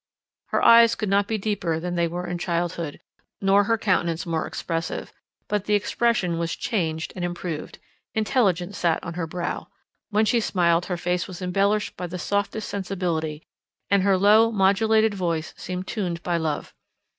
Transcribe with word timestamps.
Her 0.47 0.65
eyes 0.65 0.95
could 0.95 1.09
not 1.09 1.27
be 1.27 1.37
deeper 1.37 1.79
than 1.79 1.93
they 1.93 2.07
were 2.07 2.25
in 2.25 2.39
childhood, 2.39 3.01
nor 3.39 3.65
her 3.65 3.77
countenance 3.77 4.25
more 4.25 4.47
expressive; 4.47 5.13
but 5.47 5.65
the 5.65 5.75
expression 5.75 6.39
was 6.39 6.55
changed 6.55 7.13
and 7.15 7.23
improved; 7.23 7.77
intelligence 8.15 8.79
sat 8.79 9.03
on 9.03 9.13
her 9.13 9.27
brow; 9.27 9.67
when 10.09 10.25
she 10.25 10.39
smiled 10.39 10.87
her 10.87 10.97
face 10.97 11.27
was 11.27 11.39
embellished 11.39 11.95
by 11.97 12.07
the 12.07 12.17
softest 12.17 12.67
sensibility, 12.67 13.43
and 13.91 14.01
her 14.01 14.17
low, 14.17 14.51
modulated 14.51 15.13
voice 15.13 15.53
seemed 15.55 15.85
tuned 15.85 16.23
by 16.23 16.35
love. 16.35 16.73